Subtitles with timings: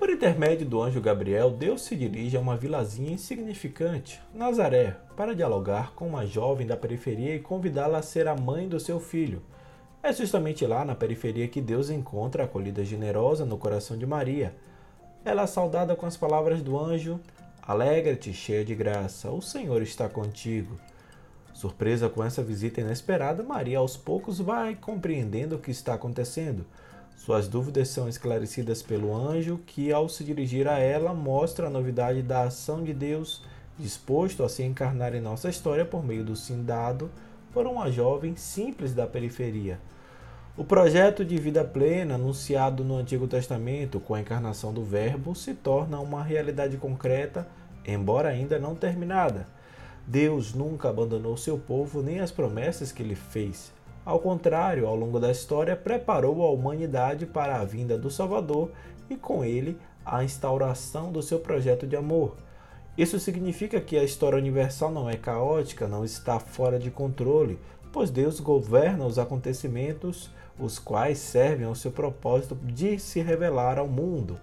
[0.00, 5.92] Por intermédio do anjo Gabriel, Deus se dirige a uma vilazinha insignificante, Nazaré, para dialogar
[5.92, 9.42] com uma jovem da periferia e convidá-la a ser a mãe do seu filho.
[10.02, 14.56] É justamente lá na periferia que Deus encontra a acolhida generosa no coração de Maria.
[15.22, 17.20] Ela é saudada com as palavras do anjo:
[17.60, 20.80] Alegra-te, cheia de graça, o Senhor está contigo.
[21.52, 26.64] Surpresa com essa visita inesperada, Maria aos poucos vai compreendendo o que está acontecendo.
[27.20, 32.22] Suas dúvidas são esclarecidas pelo anjo, que, ao se dirigir a ela, mostra a novidade
[32.22, 33.42] da ação de Deus,
[33.78, 37.10] disposto a se encarnar em nossa história por meio do sim dado
[37.52, 39.78] por uma jovem simples da periferia.
[40.56, 45.52] O projeto de vida plena, anunciado no Antigo Testamento com a encarnação do Verbo, se
[45.52, 47.46] torna uma realidade concreta,
[47.86, 49.46] embora ainda não terminada.
[50.06, 53.78] Deus nunca abandonou seu povo nem as promessas que lhe fez.
[54.04, 58.70] Ao contrário, ao longo da história, preparou a humanidade para a vinda do Salvador
[59.10, 62.36] e, com ele, a instauração do seu projeto de amor.
[62.96, 67.58] Isso significa que a história universal não é caótica, não está fora de controle,
[67.92, 73.86] pois Deus governa os acontecimentos, os quais servem ao seu propósito de se revelar ao
[73.86, 74.40] mundo.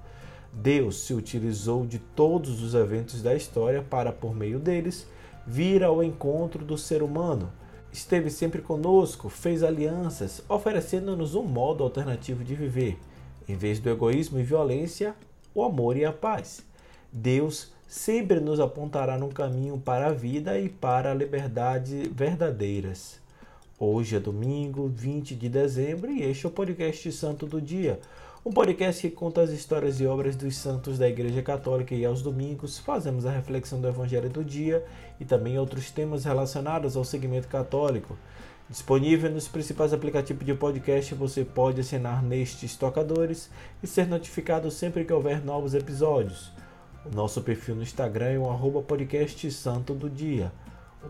[0.54, 5.08] Deus se utilizou de todos os eventos da história para, por meio deles,
[5.46, 7.52] vir ao encontro do ser humano
[7.98, 12.98] esteve sempre conosco, fez alianças, oferecendo-nos um modo alternativo de viver.
[13.50, 15.16] Em vez do egoísmo e violência,
[15.54, 16.64] o amor e a paz.
[17.12, 23.20] Deus sempre nos apontará no caminho para a vida e para a liberdade verdadeiras.
[23.80, 28.00] Hoje é domingo, 20 de dezembro, e este é o podcast Santo do Dia
[28.48, 32.22] um podcast que conta as histórias e obras dos santos da Igreja Católica e aos
[32.22, 34.86] domingos fazemos a reflexão do Evangelho do dia
[35.20, 38.18] e também outros temas relacionados ao segmento católico.
[38.70, 43.50] Disponível nos principais aplicativos de podcast, você pode assinar nestes tocadores
[43.84, 46.50] e ser notificado sempre que houver novos episódios.
[47.06, 50.54] O nosso perfil no Instagram é o arroba podcast Santo do Dia.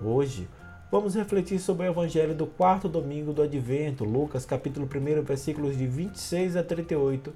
[0.04, 0.48] Hoje,
[0.90, 5.86] Vamos refletir sobre o evangelho do quarto domingo do Advento, Lucas capítulo 1, versículos de
[5.86, 7.34] 26 a 38,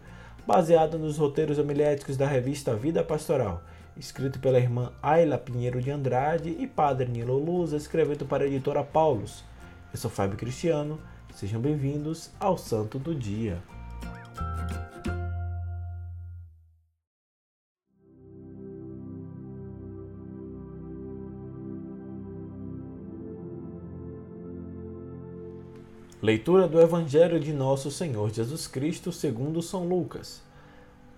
[0.47, 3.62] baseado nos roteiros homiléticos da revista Vida Pastoral,
[3.97, 8.85] escrito pela irmã Ayla Pinheiro de Andrade e padre Nilo Luz, escrevendo para a editora
[8.85, 9.44] Paulus.
[9.91, 10.97] Eu sou Fábio Cristiano,
[11.35, 13.57] sejam bem-vindos ao Santo do Dia.
[26.21, 30.43] Leitura do Evangelho de Nosso Senhor Jesus Cristo segundo São Lucas.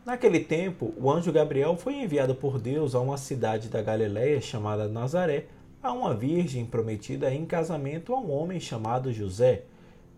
[0.05, 4.87] Naquele tempo, o anjo Gabriel foi enviado por Deus a uma cidade da Galiléia chamada
[4.87, 5.47] Nazaré,
[5.81, 9.63] a uma virgem prometida em casamento a um homem chamado José.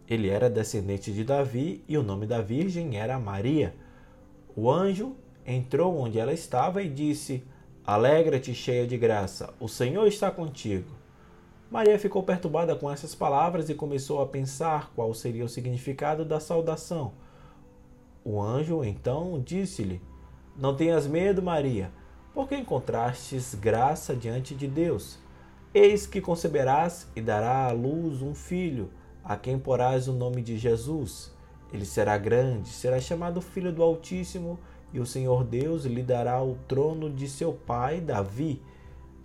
[0.07, 3.73] Ele era descendente de Davi e o nome da virgem era Maria.
[4.55, 5.15] O anjo
[5.47, 7.43] entrou onde ela estava e disse:
[7.83, 11.04] Alegra-te, cheia de graça, o Senhor está contigo.
[11.69, 16.39] Maria ficou perturbada com essas palavras e começou a pensar qual seria o significado da
[16.39, 17.13] saudação.
[18.23, 19.99] O anjo então disse-lhe:
[20.55, 21.91] Não tenhas medo, Maria,
[22.33, 25.17] porque encontrastes graça diante de Deus.
[25.73, 28.89] Eis que conceberás e dará à luz um filho,
[29.23, 31.33] a quem porás o nome de Jesus.
[31.73, 34.59] Ele será grande, será chamado Filho do Altíssimo,
[34.93, 38.61] e o Senhor Deus lhe dará o trono de seu pai Davi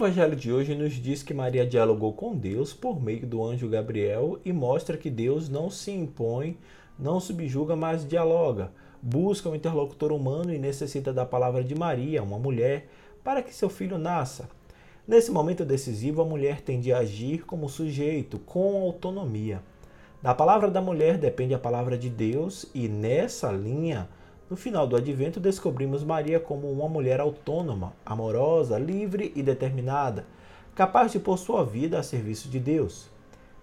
[0.00, 4.38] Evangelho de hoje nos diz que Maria dialogou com Deus por meio do anjo Gabriel
[4.42, 6.56] e mostra que Deus não se impõe,
[6.98, 8.72] não subjuga, mas dialoga.
[9.02, 12.88] Busca um interlocutor humano e necessita da palavra de Maria, uma mulher,
[13.22, 14.48] para que seu filho nasça.
[15.06, 19.62] Nesse momento decisivo, a mulher tem de agir como sujeito, com autonomia.
[20.22, 24.08] Da palavra da mulher depende a palavra de Deus, e nessa linha,
[24.50, 30.26] No final do advento, descobrimos Maria como uma mulher autônoma, amorosa, livre e determinada,
[30.74, 33.08] capaz de pôr sua vida a serviço de Deus.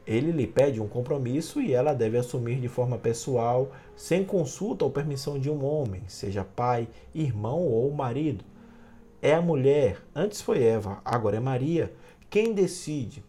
[0.06, 4.90] Ele lhe pede um compromisso e ela deve assumir de forma pessoal, sem consulta ou
[4.90, 8.46] permissão de um homem, seja pai, irmão ou marido.
[9.22, 11.92] É a mulher, antes foi Eva, agora é Maria,
[12.30, 13.26] quem decide.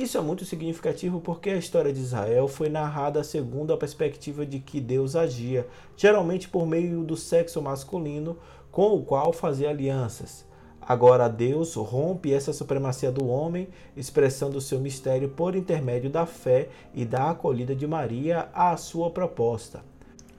[0.00, 4.58] Isso é muito significativo porque a história de Israel foi narrada segundo a perspectiva de
[4.58, 8.38] que Deus agia, geralmente por meio do sexo masculino,
[8.72, 10.46] com o qual fazia alianças.
[10.80, 17.04] Agora Deus rompe essa supremacia do homem, expressando seu mistério por intermédio da fé e
[17.04, 19.84] da acolhida de Maria à sua proposta.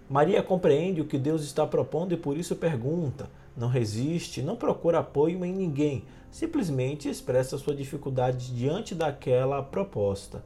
[0.09, 4.97] Maria compreende o que Deus está propondo e por isso pergunta, não resiste, não procura
[4.97, 10.43] apoio em ninguém, simplesmente expressa sua dificuldade diante daquela proposta.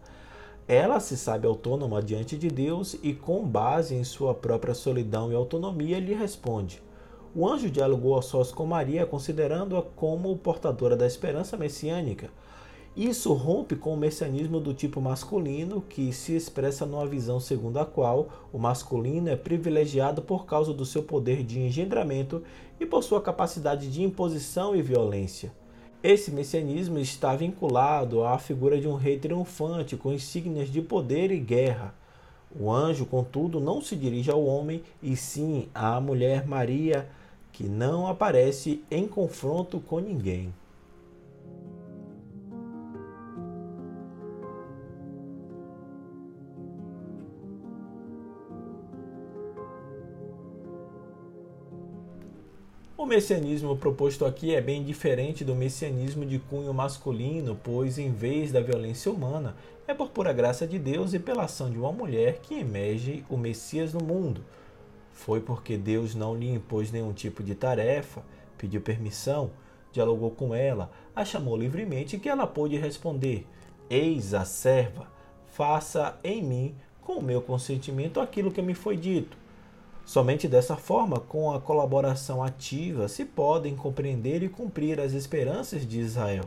[0.68, 5.36] Ela se sabe autônoma diante de Deus e, com base em sua própria solidão e
[5.36, 6.82] autonomia, lhe responde.
[7.36, 12.30] O anjo dialogou a sós com Maria, considerando-a como portadora da esperança messiânica.
[12.96, 17.86] Isso rompe com o messianismo do tipo masculino, que se expressa numa visão segundo a
[17.86, 22.42] qual o masculino é privilegiado por causa do seu poder de engendramento
[22.80, 25.52] e por sua capacidade de imposição e violência.
[26.07, 31.40] Esse messianismo está vinculado à figura de um rei triunfante com insígnias de poder e
[31.40, 31.96] guerra.
[32.56, 37.10] O anjo, contudo, não se dirige ao homem, e sim à mulher Maria,
[37.52, 40.54] que não aparece em confronto com ninguém.
[53.06, 58.52] O messianismo proposto aqui é bem diferente do messianismo de cunho masculino, pois em vez
[58.52, 59.56] da violência humana,
[59.88, 63.38] é por pura graça de Deus e pela ação de uma mulher que emerge o
[63.38, 64.44] Messias no mundo.
[65.13, 68.24] Foi porque Deus não lhe impôs nenhum tipo de tarefa,
[68.57, 69.52] pediu permissão,
[69.92, 73.46] dialogou com ela, a chamou livremente que ela pôde responder:
[73.88, 75.07] Eis a serva,
[75.46, 79.44] faça em mim, com o meu consentimento, aquilo que me foi dito.
[80.06, 86.00] Somente dessa forma, com a colaboração ativa, se podem compreender e cumprir as esperanças de
[86.00, 86.46] Israel.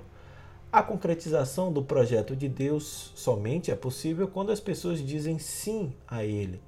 [0.70, 6.25] A concretização do projeto de Deus somente é possível quando as pessoas dizem sim a
[6.25, 6.60] ele.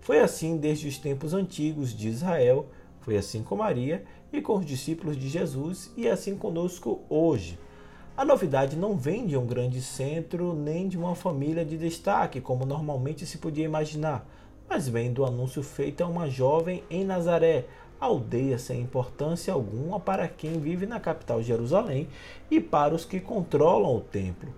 [0.00, 2.66] Foi assim desde os tempos antigos de Israel,
[3.00, 7.58] foi assim com Maria e com os discípulos de Jesus e assim conosco hoje.
[8.14, 12.66] A novidade não vem de um grande centro nem de uma família de destaque, como
[12.66, 14.28] normalmente se podia imaginar,
[14.68, 17.66] mas vem do anúncio feito a uma jovem em Nazaré,
[18.00, 22.08] aldeia sem importância alguma para quem vive na capital Jerusalém
[22.50, 24.52] e para os que controlam o templo.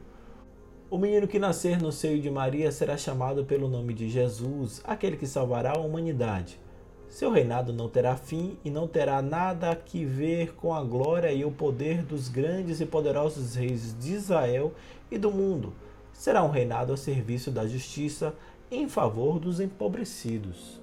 [0.88, 5.16] O menino que nascer no seio de Maria será chamado pelo nome de Jesus, aquele
[5.16, 6.60] que salvará a humanidade.
[7.08, 11.32] Seu reinado não terá fim e não terá nada a que ver com a glória
[11.32, 14.72] e o poder dos grandes e poderosos reis de Israel
[15.10, 15.72] e do mundo.
[16.12, 18.34] Será um reinado a serviço da justiça
[18.70, 20.80] em favor dos empobrecidos.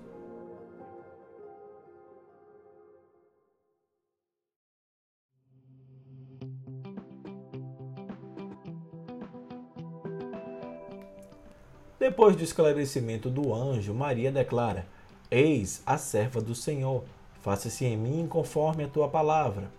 [12.00, 14.86] Depois do esclarecimento do anjo, Maria declara:
[15.32, 17.06] Eis a serva do Senhor,
[17.42, 19.72] faça-se em mim conforme a tua palavra.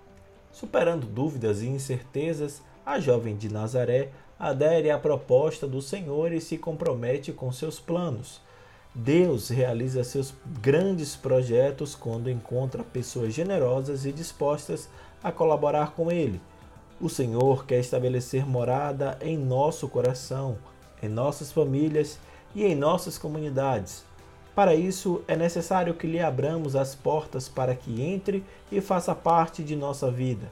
[0.51, 6.59] Superando dúvidas e incertezas, a jovem de Nazaré adere à proposta do Senhor e se
[6.59, 8.41] compromete com seus planos.
[8.95, 14.89] Deus realiza seus grandes projetos quando encontra pessoas generosas e dispostas
[15.23, 16.41] a colaborar com Ele.
[17.01, 20.57] O Senhor quer estabelecer morada em nosso coração
[21.05, 22.19] em nossas famílias
[22.55, 24.05] e em nossas comunidades.
[24.55, 29.63] Para isso, é necessário que lhe abramos as portas para que entre e faça parte
[29.63, 30.51] de nossa vida,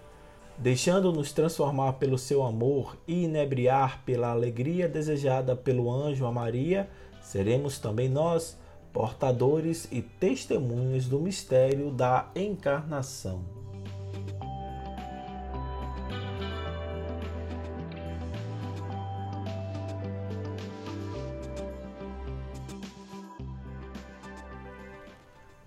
[0.63, 6.89] deixando-nos transformar pelo seu amor e inebriar pela alegria desejada pelo anjo a Maria,
[7.21, 8.57] seremos também nós
[8.93, 13.43] portadores e testemunhas do mistério da encarnação.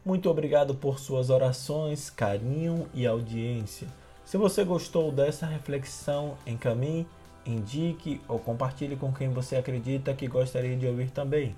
[0.06, 4.05] Muito obrigado por suas orações, carinho e audiência.
[4.36, 7.08] Se você gostou dessa reflexão, encaminhe,
[7.46, 11.56] indique ou compartilhe com quem você acredita que gostaria de ouvir também.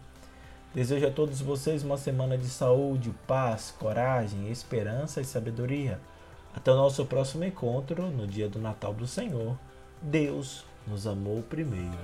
[0.75, 5.99] Desejo a todos vocês uma semana de saúde, paz, coragem, esperança e sabedoria.
[6.55, 9.57] Até o nosso próximo encontro no dia do Natal do Senhor.
[9.99, 11.97] Deus nos amou primeiro.